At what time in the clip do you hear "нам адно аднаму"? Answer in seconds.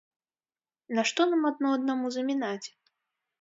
1.33-2.05